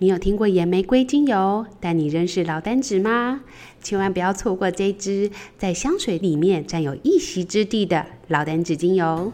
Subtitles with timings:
[0.00, 3.40] 你有听过岩玫瑰精油，但你认识劳丹脂吗？
[3.82, 9.32] 千万不要错过这支在香水里面占有一席之地的劳丹脂精油。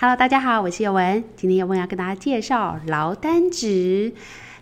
[0.00, 4.12] Hello，大家好，我是宥雯，今天宥雯要跟大家介绍劳丹脂。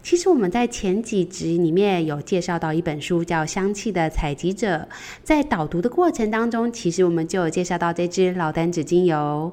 [0.02, 4.76] 其实我们在前几集里面有介绍到一本书，叫《香气的采集者》。
[5.22, 9.52] 在导读的过程当中，其实我们就有介绍到这支劳丹脂精油。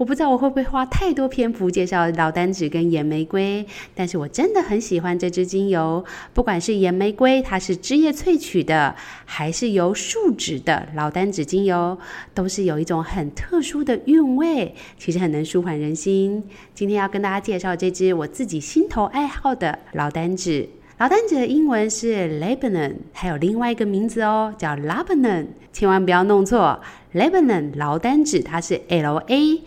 [0.00, 6.02] 我不知道我会不会花太多篇幅介绍劳丹脂跟岩玫瑰，但是我真的很喜欢这支精油。
[6.32, 11.98] 不管是岩玫瑰，它是枝叶萃取的，还是由树脂的劳丹脂精油，
[12.32, 16.44] 都是有一种很特殊的韵味，其实很能舒缓人心。
[16.74, 20.66] 今天要跟大家介绍这支我自己心头爱好的劳丹脂。
[20.96, 26.80] 劳丹脂的英文是 Lebanon，还有另外一个名字哦，叫 Lebanon，千万不要弄错。
[27.12, 29.60] Lebanon 劳丹脂，它是 L A。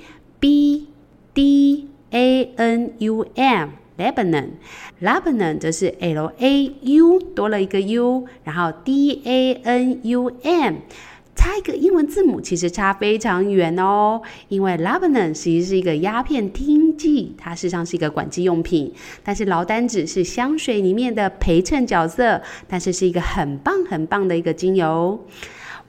[0.44, 0.90] B
[1.34, 10.30] D A N U M，Lebanon，Lebanon 则是 L A U 多了一个 U，然后 D A N U
[10.44, 10.74] M，
[11.34, 14.22] 差一个英文字母，其实差非常远哦。
[14.50, 18.92] 因为 Lebanon 其实是一个鸦片听剂，它事实上是一个管制用品，
[19.24, 25.26] 但是劳丹脂是香水里面的陪衬角色，但是是一个很棒很棒的一个精油。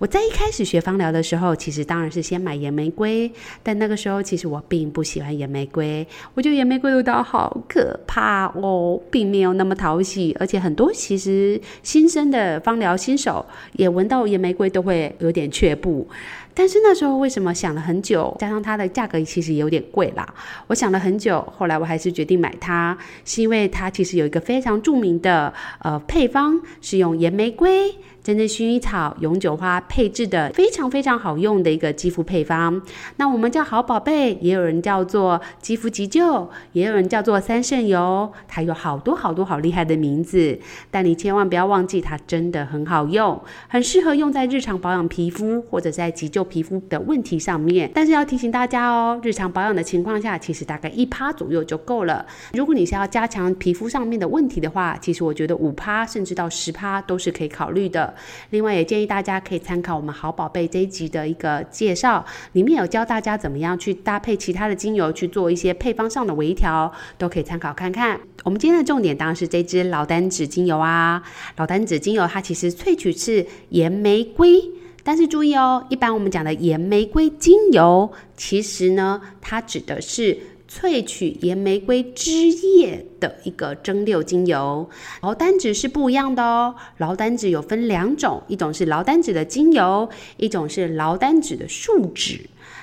[0.04, 16.06] 我在一开始学芳疗的时候，其实当然是先买岩玫瑰，但那个时候其实我并不喜欢岩玫瑰，我觉得岩玫瑰的味道好可怕哦，并没有那么讨喜，而且很多其实新生的芳疗新手也闻到岩玫瑰都会有点却步。
[16.52, 20.34] 但是那时候为什么想了很久，加上它的价格其实有点贵啦，
[20.66, 27.94] 我想了很久，后来我还是决定买它，是因为它其实有一个非常著名的呃配方，是用岩玫瑰。
[28.24, 32.80] 真正薰衣草、永久花配制的非常非常好用的一个肌肤配方。
[33.16, 40.58] 那我们叫好宝贝，也有人叫做肌肤急救，也有人叫做三圣油，它有好多好多好厉害的名字。
[40.90, 47.90] 但你千万不要忘记，它真的很好用，很适合用在日常保养皮肤或者在急救皮肤的问题上面。
[47.92, 52.24] 但是要提醒大家哦，日常保养的情况下，其实大概一趴左右就够了。
[52.54, 58.13] 如果你是要加强皮肤上面的问题的话，其实我觉得五趴甚至到十趴都是可以考虑的。
[58.50, 68.20] 另外也建议大家可以参考我们好宝贝这一集的一个介绍，里面有教大家怎么样去搭配其他的精油去做一些配方上的微调，都可以参考看看。
[68.44, 71.22] 我们今天的重点当然是这支老丹脂精油啊，
[71.56, 74.62] 老丹脂精油它其实萃取是岩玫瑰，
[75.02, 80.38] 但是注意哦，一般我们讲的岩玫瑰精油，其实呢它指的是。
[80.74, 84.90] 萃取岩玫瑰汁液的一个蒸馏精油，
[85.22, 86.74] 劳丹脂是不一样的哦。
[86.96, 92.40] 劳丹脂有分两种，一种是劳丹脂的精油，一种是劳丹脂的树脂。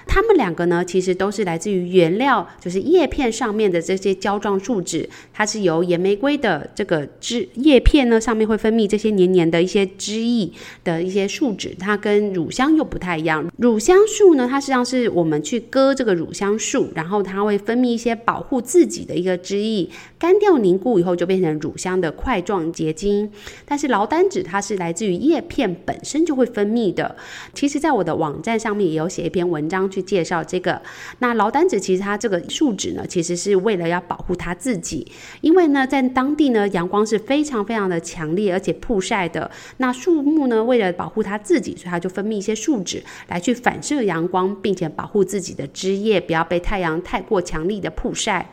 [0.07, 10.51] 它们两个呢，其实都是来自于原料，就是叶片上面的这些胶状树脂，它是由岩玫瑰的这个枝叶片呢，上面会分泌这些黏黏的一些汁液
[10.83, 13.47] 的一些树脂，它跟乳香又不太一样。
[13.57, 23.31] 乳香树呢，它实际上是我们去割这个乳香树，然后它会分泌一些保护自己的一个汁液，干掉凝固以后就变成乳香的块状结晶。
[23.65, 27.15] 但是劳丹脂它是来自于叶片本身就会分泌的。
[27.53, 29.91] 其实，在我的网站上面也有写一篇文章。
[29.91, 30.81] 去介绍这个，
[31.19, 35.09] 那劳丹子其实它这个树脂呢，其实是为了要保护它自己，
[35.41, 39.49] 因为呢，在当地呢，阳光是非常非常的强烈，而且曝晒的。
[39.77, 48.51] 那树木呢，为了保护它自己，所以它就分泌一些树脂来去反射阳光，并且保护自己的枝叶不要被太阳太过强力的曝晒。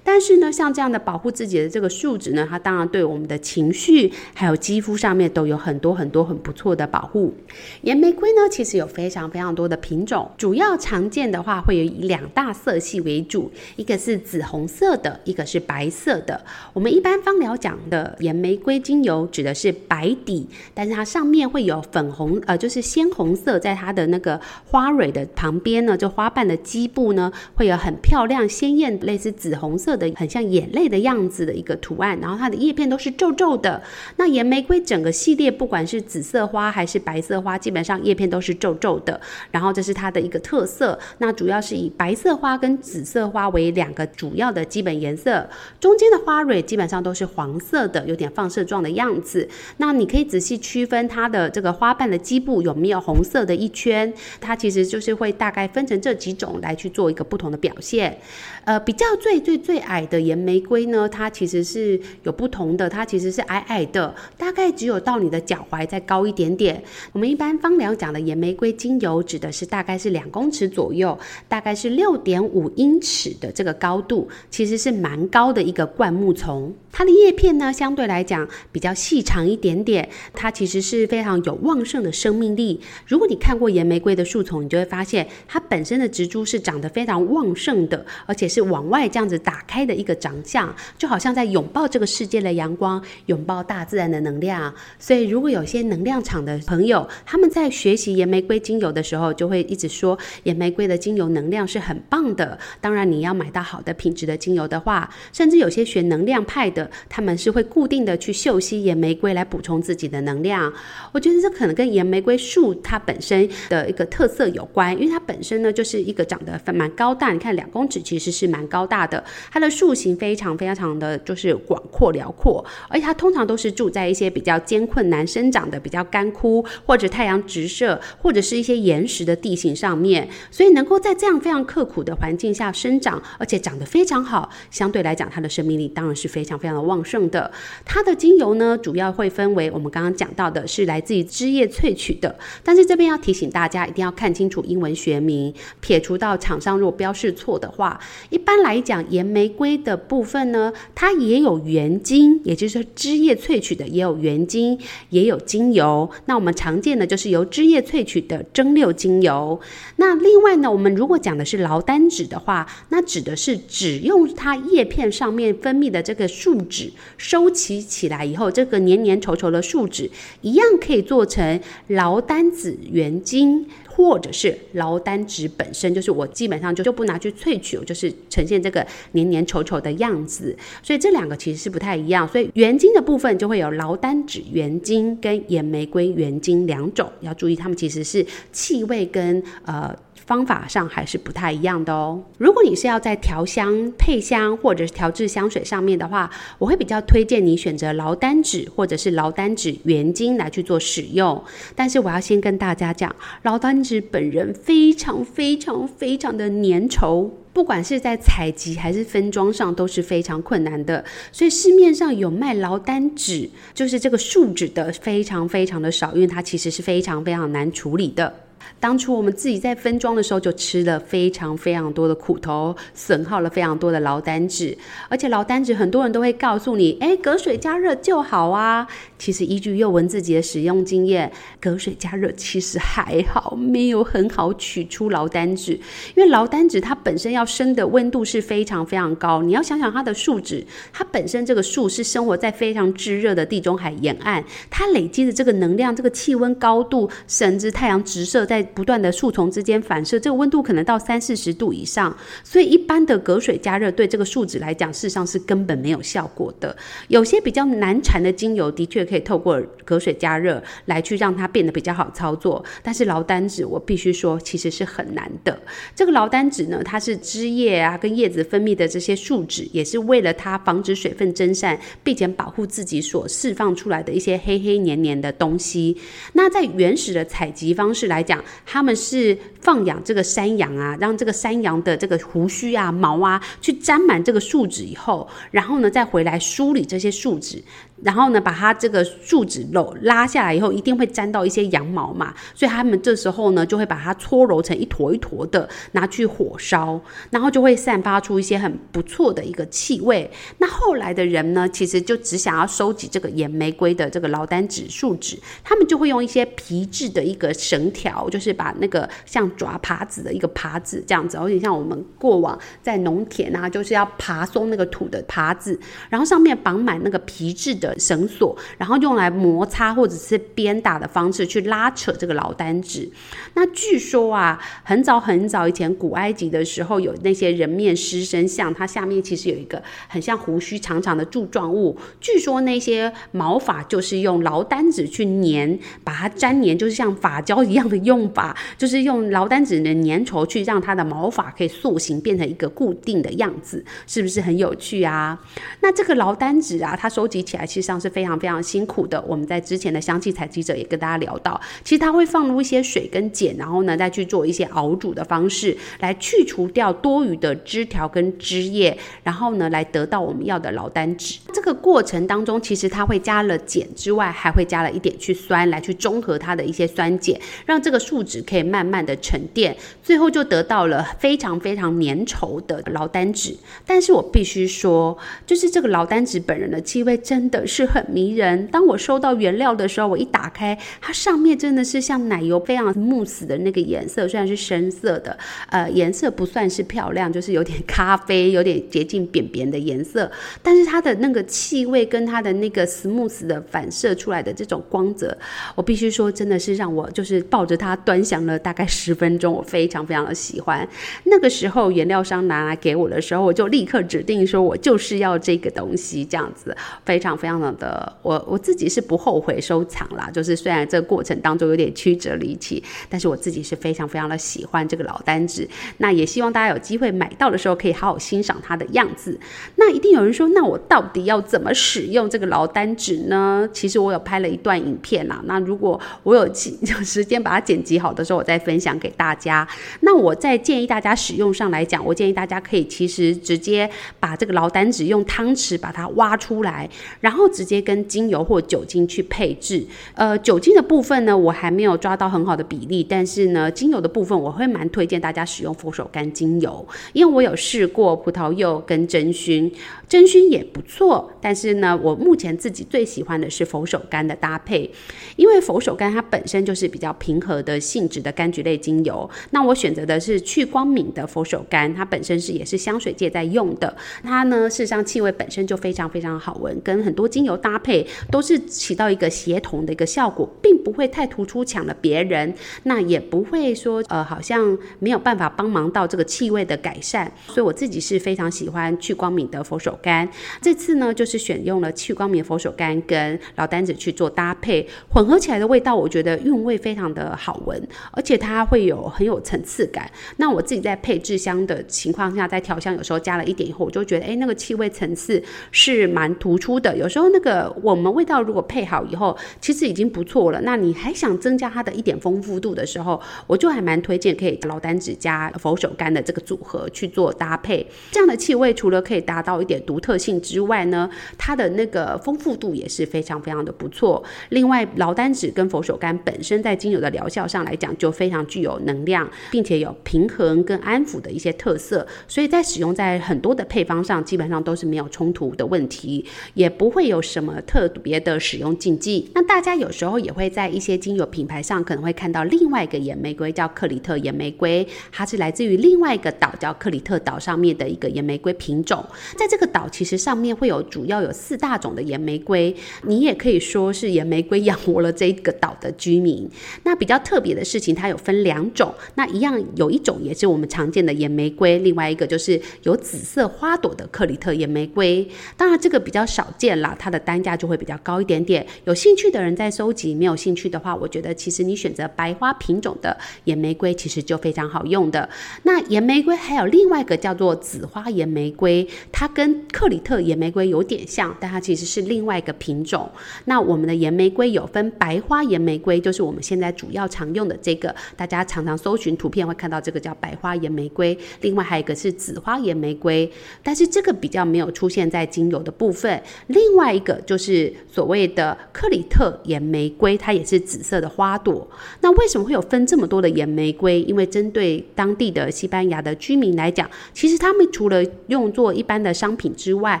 [0.04, 7.34] 但是呢，像这样的保护自己的这个树脂呢，它当然对我们的情绪还有肌肤上面都有很多很多很不错的保护。
[7.80, 10.74] 岩玫瑰呢，其实有非常非常多的品种，主要。
[10.84, 16.38] 常见的话会有以两大色系为主，一个是紫红色的，一个是白色的。
[16.74, 32.18] 我们一般芳疗讲的岩玫瑰精油指的是白底，但是它上面会有粉红，呃，就是鲜红色，在它的那个花蕊的旁边呢，就花瓣的基部呢，会有很漂亮鲜艳，类似紫红色的，很像眼泪的样子的一个图案。
[32.20, 33.82] 然后它的叶片都是皱皱的。
[34.16, 39.18] 那岩玫瑰整个系列，不管是紫色花还是白色花，基本上叶片都是皱皱的。
[39.50, 40.74] 然后这是它的一个特色。
[40.74, 45.48] 色，那主要是以白色花跟紫色花为两个主要的基本颜色，
[45.78, 49.48] 中间的花蕊基本上都是黄色的，有点放射状的样子。
[49.76, 58.18] 那你可以仔细区分它的这个花瓣的基部有没有红色的一圈，它其实就是会大概分成这几种来去做一个不同的表现。
[58.64, 66.82] 呃，比较最最最矮的岩玫瑰呢，它其实是有不同的，它其实是矮矮的，大概只有到你的脚踝再高一点点。
[67.12, 70.64] 我们一般芳疗讲的岩玫瑰精油指的是大概是两公尺。
[70.74, 76.74] 左右，大概是六点五英尺的这个高度，其实是蛮高的一个灌木丛。
[76.90, 82.80] 它的叶片呢，相对来讲比较细长一点点，它其实是非常有旺盛的生命力。
[83.06, 94.74] 如果你看过岩玫瑰的树丛，你就会发现它本身的植株是长得非常旺盛的，而且是往外这样子打开的一个长相，就好像在拥抱这个世界的阳光，拥抱大自然的能量。
[94.98, 102.58] 所以，如果有些能量场的朋友，他们在学习岩玫瑰精油的时候，就会一直说岩玫瑰的精油能量是很棒的。
[102.82, 106.90] 当然，你要买到好的品质的精油的话，甚至有些学能量派的。
[107.08, 110.70] 他们是会固定的去嗅吸岩玫瑰来补充自己的能量。
[111.12, 119.22] 我觉得这可能跟岩玫瑰树它本身的一个特色有关，因为它本身呢就是一个长得蛮高大，你看两公尺其实是蛮高大的。
[119.54, 137.52] 它的树形非常非常的就是广阔辽阔，而且它通常都是住在一些比较艰困难生长的、比较干枯或者太阳直射或者是一些岩石的地形上面，所以能够在这样非常刻苦的环境下生长，而且长得非常好，相对来讲它的生命力当然是非常非常的旺盛的，
[137.84, 142.36] 它的精油呢，主要会分为我们刚刚讲到的，是来自于枝叶萃取的。
[142.64, 154.78] 但是这边要提醒大家，一定要看清楚英文学名，撇除到厂商如果标示错的话，一般来讲，岩玫瑰的部分呢，它也有原精，也就是说枝叶萃取的也有原精，
[155.10, 156.08] 也有精油。
[156.24, 159.60] 那我们常见的就是由枝叶萃取的蒸馏精油。
[159.96, 180.56] 那另外呢，我们如果讲的是劳丹脂的话，那指的是只用它叶片上面分泌的这个树脂收集起来以后，这个黏黏稠稠的树脂一样可以做成劳丹脂原精，或者是劳丹脂本身，就是我基本上就就不拿去萃取，就是呈现这个黏黏稠稠的样子。
[180.82, 182.26] 所以这两个其实是不太一样。
[182.28, 189.94] 所以原精的部分就会有劳丹脂原精跟岩玫瑰原精两种，要注意它们其实是气味跟呃。
[190.26, 192.18] 方法上还是不太一样的哦。
[192.38, 201.44] 如果你是要在调香、配香或者是调制香水上面的话，我会比较推荐你选择劳丹脂或者是劳丹脂原精来去做使用。
[201.76, 211.02] 但是我要先跟大家讲，劳丹脂本人非常非常非常的粘稠，不管是在采集还是分装上都是非常困难的。
[211.32, 218.43] 所以市面上有卖劳丹纸，就是这个树脂的非常非常的少，因为它其实是非常非常难处理的。
[218.80, 224.76] 当初我们自己在分装的时候，就吃了非常非常多的苦头，损耗了非常多的劳丹脂。
[225.08, 228.86] 而且劳丹脂很多人都会告诉你，哎，隔水加热就好啊。
[229.18, 231.30] 其实依据宥雯自己的使用经验，
[231.60, 235.72] 隔水加热其实还好，没有很好取出劳丹脂。
[236.14, 239.42] 因为劳丹脂它本身要升的温度是非常非常高。
[239.42, 248.53] 你要想想它的树脂，它本身这个树是生活在非常炙热的地中海沿岸，它累积的这个能量，这个气温高度，甚至太阳直射在。
[248.54, 256.76] 在不断的树丛之间反射，这个温度可能到三四十度以上，所以一般的隔水加热对这个树脂来讲，事实上是根本没有效果的。
[257.08, 262.64] 有些比较难缠的精油，的确可以透过隔水加热来去让它变得比较好操作。
[262.80, 265.58] 但是劳丹脂，我必须说，其实是很难的。
[265.96, 275.96] 这个劳丹脂呢，它是枝叶啊跟叶子分泌的这些树脂，也是为了它防止水分蒸散，并且保护自己所释放出来的一些黑黑黏黏的东西。
[276.34, 287.62] 那在原始的采集方式来讲，他们是放养这个山羊啊，让这个山羊的这个胡须啊、毛啊，去沾满这个树脂以后，然后呢，再回来梳理这些树脂。
[288.02, 300.30] 然后呢，把它这个树脂篓拉下来以后，一定会沾到一些羊毛嘛，所以他们这时候呢，就会把它搓揉成一坨一坨的，拿去火烧，然后就会散发出一些很不错的一个气味。
[300.58, 315.78] 那后来的人呢，其实就只想要收集这个野玫瑰的这个劳丹脂树脂，他们就会用一些皮质的一个绳条，就是把那个像爪耙子的一个耙子这样子，有点像我们过往在农田啊，就是要爬松那个土的耙子，
[316.10, 317.94] 然后上面绑满那个皮质的的。
[318.04, 323.08] 绳索，然后用来摩擦或者是鞭打的方式去拉扯这个劳丹脂。
[323.54, 331.96] 那据说啊，很早很早以前古埃及的时候，有那些人面狮身像，它下面其实有一个很像胡须长长的柱状物。
[332.20, 345.40] 据说那些毛发就是用劳丹脂去粘，把它粘粘，就是像发胶一样的用法，就是用劳丹脂的粘稠去让它的毛发可以塑形，变成一个固定的样子，是不是很有趣啊？
[345.80, 349.20] 那这个劳丹脂啊，它收集起来其实上是非常非常辛苦的。
[349.26, 361.40] 我们在之前的香气采集者也跟大家聊到，其实它会放入一些水跟碱，然后呢再去做一些熬煮的方式，来去除掉多余的枝条跟枝叶，然后呢来得到我们要的劳丹脂。
[361.52, 373.56] 这个过程当中，其实它会加了碱之外，还会加了一点去酸，来去中和它的一些酸碱，让这个树脂可以慢慢的沉淀，最后就得到了非常非常粘稠的劳丹脂。
[373.86, 378.66] 但是我必须说，就是这个劳丹脂本人的气味真的是很迷人。
[378.68, 385.36] 当我收到原料的时候，我一打开，它上面真的是像奶油非常慕斯的那个颜色，虽然是深色的，
[385.70, 390.30] 呃，颜色不算是漂亮，就是有点咖啡，有点接近扁扁的颜色，
[390.62, 395.36] 但是它的那个气味跟它的那个 smooth 的反射出来的这种光泽，
[395.74, 400.86] 我必须说真的是让我就是抱着它端详了大概十分钟，我非常非常非常的喜欢。
[401.24, 410.28] 那个时候原料商拿来给我的时候，我就立刻指定说我就是要这个东西，这样子非常非常的，我我自己是不后悔收藏啦。
[410.32, 415.68] 就是虽然这个过程当中有点曲折离奇，但是我自己是非常非常的喜欢这个劳丹脂。
[415.98, 419.38] 那也希望大家有机会买到的时候可以好好欣赏它的样子。
[419.76, 423.68] 那一定有人说，那我到底要怎么使用这个劳丹脂呢？
[423.72, 425.40] 其实我有拍了一段影片啦。
[425.44, 426.52] 那如果我有有
[427.04, 429.68] 时间把它剪辑好的时候，我再分享给大家。
[430.00, 433.88] 那我在建议大家使用上来讲，我建议大家可以其实直接
[434.20, 436.88] 把这个劳丹脂用汤匙把它挖出来，
[437.20, 439.84] 然后直接跟精油或酒精去配置。
[440.14, 449.70] 呃，酒精的部分呢，我还没有抓到很好的比例，但是呢，精油的部分我会蛮推荐大家使用佛手柑精油，因为我有试过葡萄柚跟真薰。
[450.06, 454.88] 真薰也不错，但是呢，我目前自己最喜欢的是佛手柑的搭配，
[455.34, 459.28] 因为佛手柑它本身就是比较平和的性质的柑橘类精油。
[459.50, 472.54] 那我选择的是去光敏的佛手柑，它本身是也是香水界在用的，它呢事实上气味本身就非常非常好闻，跟很多精油搭配都是起到一个协同的一个效果，并不会太突出抢了别人，
[472.84, 480.28] 那也不会说呃好像没有办法帮忙到这个气味的改善，所以我自己是非常喜欢去光敏的佛手柑。
[480.60, 487.80] 这次呢，就是选用了去光敏佛手柑跟老丹子去做搭配，混合起来的味道，我觉得韵味非常的好闻，
[488.12, 490.08] 而且它会有很有层次感。
[490.36, 495.42] 那我自己在配制香的情况下，在调香有时候加了一点以后，我就觉得，哎，那个气味层次
[495.72, 496.96] 是蛮突出的。
[496.96, 500.60] 有时候那个我们味道如果配好以后，其实已经不错了。
[500.62, 507.86] 那你还想增加它的一点丰富度的时候，我就还蛮推荐可以劳丹脂加佛手柑的这个组合去做搭配。
[508.12, 514.22] 这样的气味除了可以达到一点独特性之外呢，它的那个丰富度也是非常非常的不错。
[514.50, 529.30] 另外，劳丹脂跟佛手柑本身在精油的疗效上来讲，就非常具有能量，并且有平衡跟安抚的一些特色，所以在使用在很多的配方上，基本上都是没有冲突的问题，也不会有什么特别的使用禁忌。
[529.32, 539.06] 那大家有时候也会在一些精油品牌上可能会看到另外一个野玫瑰，叫克里特野玫瑰，它是来自于另外一个岛叫克里特岛上面的一个野玫瑰品种，
[539.38, 546.50] 在这个岛其实上面会有主要有四大种的野玫瑰，你也可以说是野玫瑰养活了这个岛的居民。
[546.82, 555.26] 那比较特别的事情，它有分两种，那一样有一种也是我们常见的野玫瑰，另外一个就是有紫色花朵的克里特野玫瑰。
[555.56, 558.66] 当然这个比较少见啦，它的单价就会比较高一点点。
[558.84, 565.28] 有兴趣的人在收集，没有兴趣的话，我觉得其实你选择白花品种的野玫瑰其实就非常好用的。
[565.62, 573.10] 那野玫瑰还有另外一个叫做紫花野玫瑰，它跟克里特野玫瑰有点像，但它其实是另外一个品种。
[573.44, 581.18] 那我们的野玫瑰有分白花野玫瑰，就是我们现在主要常用的这个，大家常常搜寻图片会看到这个叫白花岩玫瑰。
[581.40, 583.28] 另外还有一个是紫花岩玫瑰，
[583.64, 586.22] 但是这个比较没有出现在精油的部分。
[586.46, 591.68] 另外一个就是所谓的克里特岩玫瑰，它也是紫色的花朵。
[592.00, 594.00] 那为什么会有分这么多的岩玫瑰？
[594.02, 600.00] 因为针对当地的西班牙的居民来讲，其实他们除了用作一般的商品之外，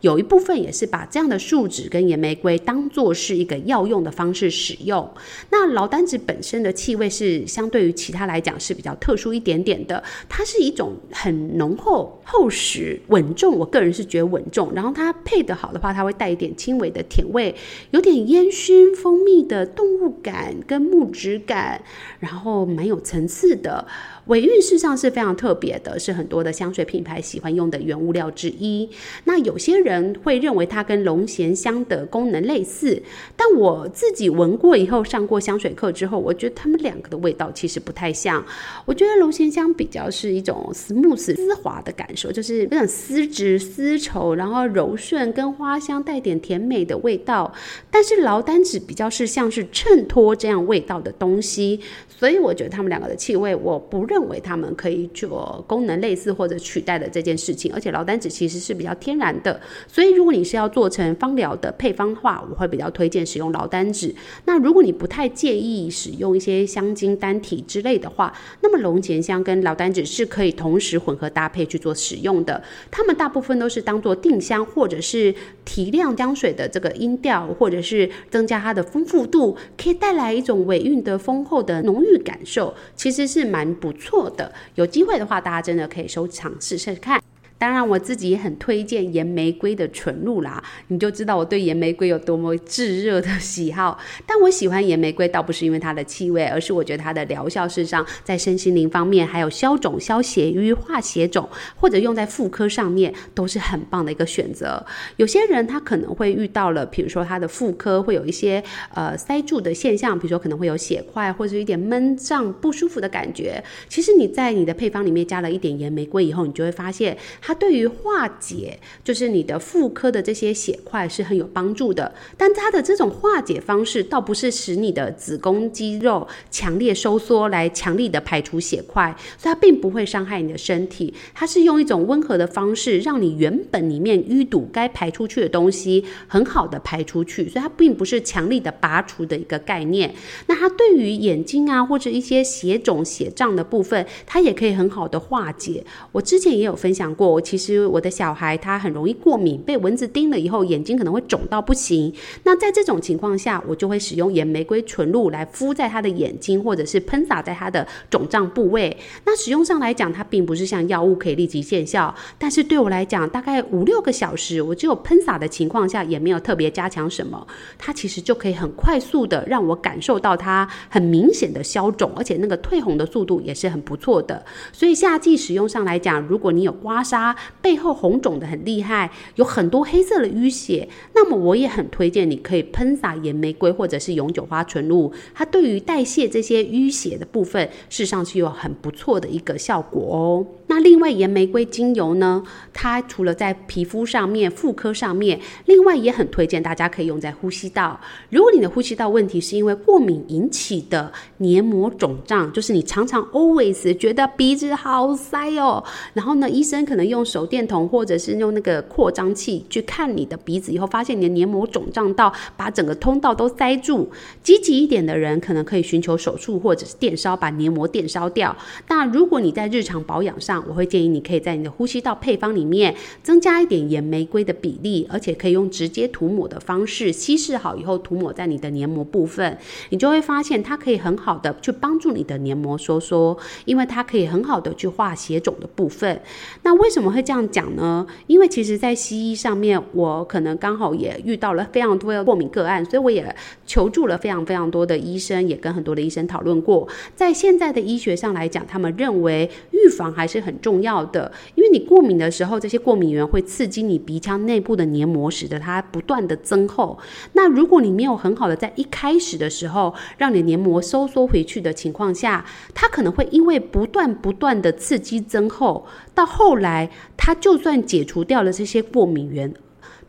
[0.00, 5.08] 有一部分也是把这样的树脂跟岩玫瑰当做是一个药用的方式使用。
[5.50, 13.56] 那劳丹脂本身的气味是相对于其他来讲是比较特殊一点点的，它是一种很浓厚、厚实、稳重。
[13.56, 17.54] 我个人是觉得稳重，然后它配得好的话，它会带一点轻微的甜味，
[17.92, 21.82] 有点烟熏、蜂蜜的动物感跟木质感，
[22.18, 23.86] 然后蛮有层次的。
[24.26, 28.88] 尾韵事实上是非常特别的，是很多的香水品牌喜欢用的原物料之一。
[29.24, 33.02] 那有些人会认为它跟龙涎香的功能类似，
[33.36, 38.42] 但我自己闻过以后，上过香水课之后，我觉得它们两个的味道其实不太像。
[38.86, 47.52] 我觉得龙涎香比较是一种 smooth 丝滑的感受，就是那种丝质丝绸，然后柔顺跟花香带点甜美的味道。
[47.90, 54.13] 但是劳丹脂比较是像是衬托这样味道的东西，所以我觉得它们两个的气味我不认。
[54.14, 57.72] 认为他们可以做功能类似或者取代的这件事情。
[57.74, 64.14] 而且劳丹脂其实是比较天然的，所以如果你是要做成芳疗的配方的话，我会比较推荐使用劳丹脂。
[64.44, 72.62] 那如果你不太介意使用一些香精单体之类的话，那么龙涎香跟劳丹脂是可以同时混合搭配去做使用的。
[72.90, 84.52] 它们大部分都是当做定香或者是提亮香水的这个音调，或者是增加它的丰富度，可以带来一种尾韵的丰厚的浓郁感受，其实是蛮不错错的。
[84.74, 87.23] 有机会的话，大家真的可以收藏试试看。
[87.56, 93.98] 当然，我自己也很推荐岩玫瑰的纯露啦，你就知道我对岩玫瑰有多么炙热的喜好。
[94.26, 104.84] 但我喜欢岩玫瑰，倒不是因为它的气味，而是我觉得它的疗效事实上在身心灵方面，还有消肿、消血瘀、化血肿，或者用在妇科上面，都是很棒的一个选择。
[105.16, 113.64] 有些人他可能会遇到了，比如说他的妇科会有一些呃塞住的现象，比如说可能会有血块，或者有一点闷胀不舒服的感觉。
[113.88, 117.53] 其实你在你的配方里面加了一点岩玫瑰以后，你就会发现它。
[117.54, 122.12] 对于化解，就是你的妇科的这些血块是很有帮助的。
[122.36, 131.14] 但它的这种化解方式，倒不是使你的子宫肌肉强烈收缩来强力的排除血块，所以它并不会伤害你的身体。
[131.34, 137.48] 它是用一种温和的方式，让你原本里面淤堵该排出去的东西很好的排出去。
[137.48, 140.14] 所以它并不是强力的拔除的一个概念。
[140.46, 145.84] 那它对于眼睛啊或者一些血肿血胀的部分，它也可以很好的化解。
[146.12, 147.33] 我之前也有分享过。
[147.34, 152.12] 我其实我的小孩他很容易过敏，被蚊子叮了以后眼睛可能会肿到不行。
[152.44, 158.96] 那在这种情况下，我就会使用盐玫瑰纯露来敷在他的眼睛，或者是喷洒在他的肿胀部位。
[159.24, 167.46] 那使用上来讲，它并不是像药物可以立即见效，但是对我来讲，大概五六个小时，我只有喷洒的情况下，也没有特别加强什么，
[167.78, 174.44] 它其实就可以很快速的让我感受到它很明显的消肿，而且那个退红的速度也是很不错的。
[174.72, 190.46] 所以夏季使用上来讲，如果你有刮痧，它背后红肿的很厉害，有很多黑色的淤血，那么我也很推荐你可以喷洒盐玫瑰或者是永久花纯露，它对于代谢这些淤血的部分，事实上是有很不错的一个效果哦。
[190.74, 198.00] 那另外岩玫瑰精油呢，它除了在皮肤上面、妇科上面，另外也很推荐大家可以用在呼吸道。
[198.28, 214.10] 如果你的呼吸道问题是因为过敏引起的黏膜肿胀，就是你常常 always 觉得鼻子好塞哦，然后呢，医生可能用手电筒或者是用那个扩张器去看你的鼻子以后，发现你的黏膜肿胀到把整个通道都塞住。
[214.42, 218.56] 积极一点的人可能可以寻求手术或者是电烧，把黏膜电烧掉。
[218.88, 229.58] 那如果你在日常保养上，我会建议你可以在你的呼吸道配方里面增加一点盐玫瑰的比例，而且可以用直接涂抹的方式稀释好以后涂抹在你的黏膜部分，
[229.90, 236.20] 你就会发现它可以很好的去帮助你的黏膜收缩，因为它可以很好的去化血肿的部分。
[236.62, 238.06] 那为什么会这样讲呢？
[238.26, 243.34] 因为其实在西医上面，我可能刚好也遇到了非常多的过敏个案，所以我也
[243.66, 246.86] 求助了非常非常多的医生，也跟很多的医生讨论过。
[247.14, 249.50] 在现在的医学上来讲，他们认为
[249.84, 256.98] 预防还是很重要的，因为你过敏的时候，这些过敏源会刺激你鼻腔内部的黏膜，使得它不断的增厚。
[257.34, 269.52] 那如果你没有很好的在一开始的时候，让你黏膜收缩回去的情况下，它可能会因为不断不断的刺激增厚，到后来它就算解除掉了这些过敏源。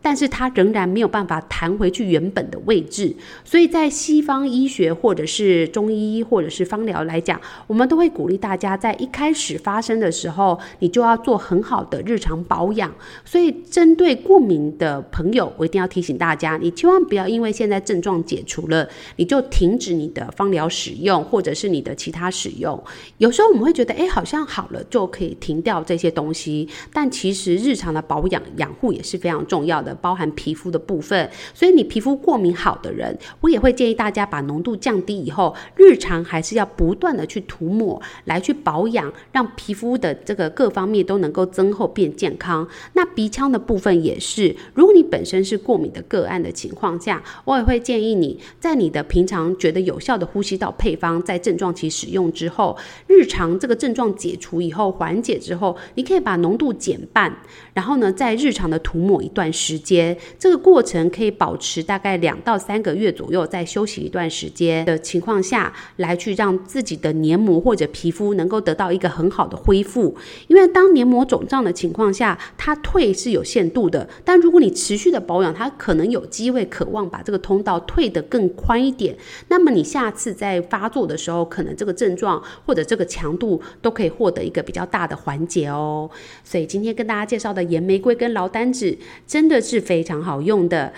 [0.00, 12.94] 但是它仍然没有办法弹回去原本的位置，所以在西方医学或者是中医或者是方疗来讲，我们都会鼓励大家在一开始发生的时候，你就要做很好的日常保养。
[13.24, 22.82] 所以针对过敏的朋友，我一定要提醒大家，你千万不要因为现在症状解除了，你就停止你的芳疗使用或者是你的其他使用。
[23.18, 29.85] 有时候我们会觉得，哎，好像好了就可以停掉这些东西，但其实日常的保养养护也是非常重要的。
[29.94, 42.66] 包含皮肤的部分，所以你皮肤过敏好的人，我也会建议大家把浓度降低以后，日常还是要不断的去涂抹来去保养，让皮肤的这个各方面都能够增厚变健康。
[42.94, 57.36] 那鼻腔的部分也是，如果你本身是过敏的个案的情况下，我也会建议你在你的平常觉得有效的呼吸道配方，在症状期使用之后，日常这个症状解除以后缓解之后，你可以把浓度减半，
[57.74, 70.16] 然后呢，在日常的涂抹一段时时间，这个过程可以保持大概两到三个月左右，再休息一段时间的情况下来去让自己的黏膜或者皮肤能够得到一个很好的恢复。
[70.48, 79.14] 因为当黏膜肿胀的情况下，它退是有限度的，但如果你持续的保养，它可能有机会渴望把这个通道退得更宽一点。
[79.48, 86.08] 那么你下次在发作的时候，可能这个症状或者这个强度都可以获得一个比较大的缓解哦。
[86.42, 90.92] 所以今天跟大家介绍的盐玫瑰跟劳丹脂真的是非常好用的。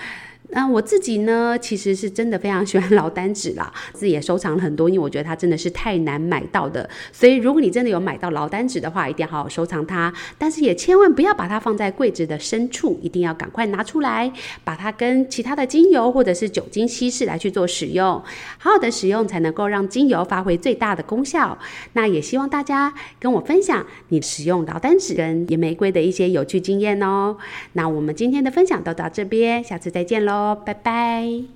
[0.50, 6.88] 那我自己呢，其实是真的非常喜欢劳丹脂啦， 自己也收藏了很多，因为我觉得它真的是太难买到的。
[7.12, 10.12] 所以如果你真的有买到劳丹脂的话，一定要好好收藏它。
[10.38, 14.32] 但是也千万不要把它放在柜子的深处，一定要赶快拿出来，
[14.64, 18.06] 把它跟其他的精油或者是酒精稀释来去做使用。
[18.56, 21.58] 好好的使用才能够让精油发挥最大的功效。
[21.92, 27.36] 那也希望大家跟我分享你使用劳丹脂跟野玫瑰的一些有趣经验哦。
[27.74, 30.54] 那我们今天的分享都到这边，下次再见喽喽。
[30.64, 31.48] 拜拜。